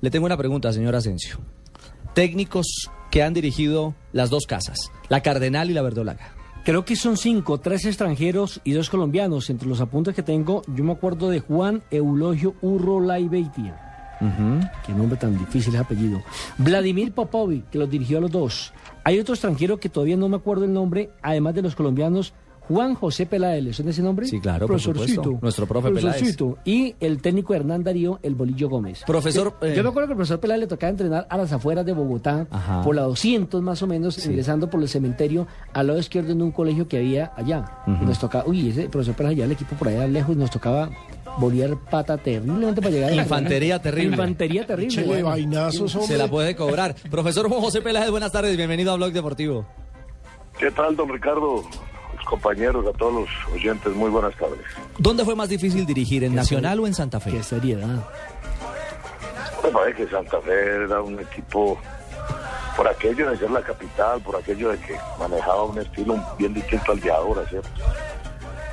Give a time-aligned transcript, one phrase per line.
[0.00, 1.38] Le tengo una pregunta, señor Asensio.
[2.14, 6.32] Técnicos que han dirigido las dos casas, la Cardenal y la Verdolaga.
[6.64, 9.48] Creo que son cinco, tres extranjeros y dos colombianos.
[9.50, 13.82] Entre los apuntes que tengo, yo me acuerdo de Juan Eulogio Urro Laibeitia.
[14.84, 16.22] Qué nombre tan difícil es apellido.
[16.58, 18.72] Vladimir Popovic, que los dirigió a los dos.
[19.04, 22.32] Hay otro extranjero que todavía no me acuerdo el nombre, además de los colombianos,
[22.68, 24.26] Juan José Peláez, ¿le suena ese nombre?
[24.26, 25.38] Sí, claro, por supuesto.
[25.40, 26.16] Nuestro profe Peláez.
[26.16, 26.58] Profesorcito.
[26.64, 29.04] Y el técnico Hernán Darío, el Bolillo Gómez.
[29.06, 31.52] Profesor, Que- eh, Yo me acuerdo que el profesor Peláez le tocaba entrenar a las
[31.52, 32.82] afueras de Bogotá, Ajá.
[32.82, 36.50] por la 200 más o menos, ingresando por el cementerio al lado izquierdo en un
[36.50, 37.64] colegio que había allá.
[37.86, 40.50] Y nos tocaba, uy, ese profesor Peláez llevaba el equipo por allá lejos y nos
[40.50, 40.90] tocaba
[41.38, 44.10] bolear pata terriblemente para llegar a la Infantería terrible.
[44.12, 44.90] Infantería terrible.
[44.94, 45.26] Chele, bueno.
[45.28, 46.08] vainazos, hombre.
[46.08, 46.94] Se la puede cobrar.
[47.10, 49.66] Profesor Juan José Peláez, buenas tardes, bienvenido a Blog Deportivo.
[50.58, 51.62] ¿Qué tal, don Ricardo?
[52.26, 54.58] Compañeros, a todos los oyentes, muy buenas tardes.
[54.98, 57.30] ¿Dónde fue más difícil dirigir, en Nacional o en Santa Fe?
[57.30, 58.04] Qué seriedad.
[59.62, 61.78] Me parece que Santa Fe era un equipo,
[62.76, 66.92] por aquello de ser la capital, por aquello de que manejaba un estilo bien distinto
[66.92, 67.68] al de ahora, ¿cierto?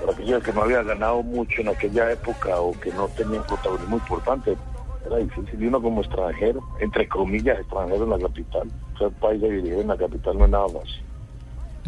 [0.00, 3.38] Por aquello de que no había ganado mucho en aquella época o que no tenía
[3.38, 4.56] un protagonismo importante.
[5.04, 8.68] Era difícil, y uno como extranjero, entre comillas, extranjero en la capital.
[8.98, 10.84] Ser país de dirigir en la capital no es nada más.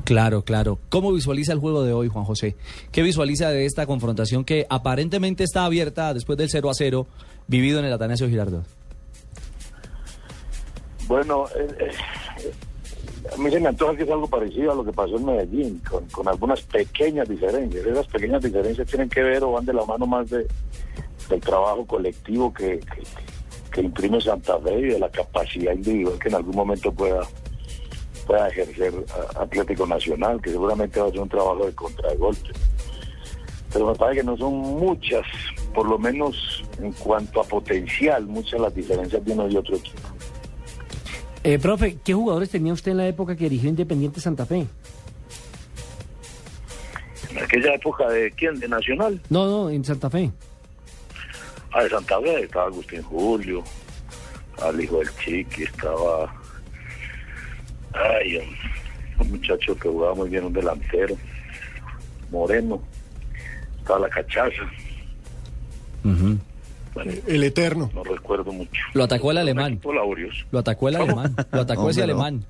[0.05, 0.78] Claro, claro.
[0.91, 2.56] ¿Cómo visualiza el juego de hoy, Juan José?
[2.92, 7.06] ¿Qué visualiza de esta confrontación que aparentemente está abierta después del 0 a 0
[7.47, 8.64] vivido en el Atanasio Girardot?
[11.06, 12.52] Bueno, eh, eh,
[13.32, 15.82] a mí se me antoja que es algo parecido a lo que pasó en Medellín,
[16.12, 17.86] con, algunas pequeñas diferencias.
[17.86, 20.47] Esas pequeñas diferencias tienen que ver o van de la mano más de,
[21.31, 23.03] del trabajo colectivo que, que,
[23.71, 27.26] que imprime Santa Fe y de la capacidad individual que en algún momento pueda
[28.26, 28.92] pueda ejercer
[29.36, 32.50] Atlético Nacional, que seguramente va a ser un trabajo de contragolpe.
[33.72, 35.22] Pero me parece que no son muchas,
[35.74, 40.08] por lo menos en cuanto a potencial, muchas las diferencias de uno y otro equipo.
[41.42, 44.66] Eh, profe, ¿qué jugadores tenía usted en la época que dirigió Independiente Santa Fe?
[47.30, 50.30] En aquella época de quién, de Nacional, No, no, en Santa Fe.
[51.72, 53.62] ah, de Santa Fe, estaba Agustín Julio,
[54.62, 56.32] al hijo del Chiqui, estaba
[57.94, 61.16] ay, un, un muchacho que jugaba muy bien, un delantero,
[62.31, 62.81] Moreno,
[63.78, 64.62] estaba la cachaza,
[66.94, 67.91] bueno, El eterno.
[67.94, 68.81] no recuerdo mucho.
[68.93, 69.81] Lo atacó el alemán.
[70.53, 71.34] Lo atacó el alemán.
[71.50, 72.44] Lo atacó ese alemán.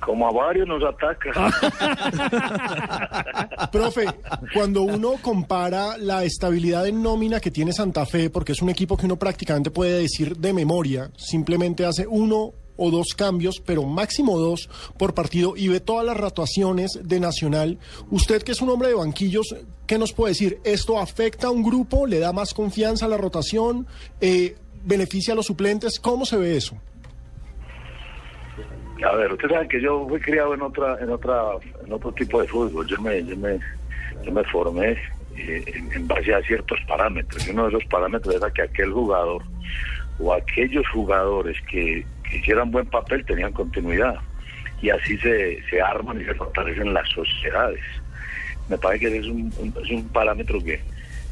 [0.00, 1.30] Como a varios nos ataca.
[3.72, 4.06] Profe,
[4.54, 8.96] cuando uno compara la estabilidad en nómina que tiene Santa Fe, porque es un equipo
[8.96, 14.38] que uno prácticamente puede decir de memoria, simplemente hace uno o dos cambios, pero máximo
[14.38, 17.78] dos por partido y ve todas las rotaciones de Nacional.
[18.10, 19.54] Usted que es un hombre de banquillos,
[19.86, 20.58] ¿qué nos puede decir?
[20.64, 22.06] ¿Esto afecta a un grupo?
[22.06, 23.86] ¿Le da más confianza a la rotación?
[24.22, 26.00] Eh, ¿Beneficia a los suplentes?
[26.00, 26.74] ¿Cómo se ve eso?
[29.06, 31.42] A ver, usted sabe que yo fui criado en otra, en otra,
[31.84, 32.86] en otro tipo de fútbol.
[32.86, 33.58] Yo me, yo me,
[34.24, 34.92] yo me formé
[35.36, 37.46] eh, en, en base a ciertos parámetros.
[37.46, 39.42] Y uno de esos parámetros era que aquel jugador
[40.18, 44.16] o aquellos jugadores que, que hicieran buen papel tenían continuidad.
[44.80, 47.80] Y así se, se arman y se fortalecen las sociedades.
[48.68, 49.52] Me parece que es un,
[49.82, 50.80] es un parámetro que,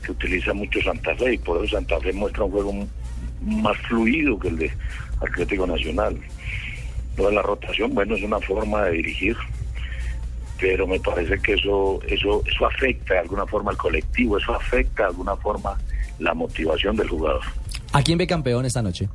[0.04, 2.86] que utiliza mucho Santa Fe y por eso Santa Fe muestra un juego
[3.40, 4.72] más fluido que el de
[5.22, 6.18] Atlético Nacional.
[7.16, 9.36] Lo de la rotación, bueno, es una forma de dirigir,
[10.60, 15.04] pero me parece que eso, eso, eso afecta de alguna forma al colectivo, eso afecta
[15.04, 15.78] de alguna forma
[16.18, 17.42] la motivación del jugador.
[17.92, 19.08] ¿A quién ve campeón esta noche?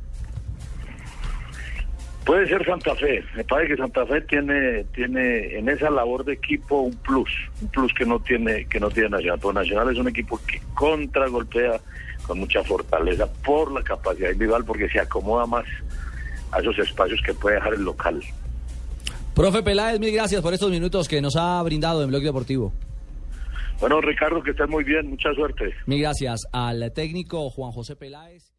[2.24, 6.32] Puede ser Santa Fe, me parece que Santa Fe tiene, tiene en esa labor de
[6.32, 7.28] equipo un plus,
[7.60, 9.38] un plus que no tiene, que no tiene Nacional.
[9.40, 11.78] Porque Nacional es un equipo que contragolpea
[12.26, 15.66] con mucha fortaleza por la capacidad individual, porque se acomoda más
[16.50, 18.22] a esos espacios que puede dejar el local.
[19.34, 22.72] Profe Peláez, mil gracias por estos minutos que nos ha brindado en Blog Deportivo.
[23.80, 25.74] Bueno, Ricardo, que estés muy bien, mucha suerte.
[25.84, 28.53] Mil gracias al técnico Juan José Peláez.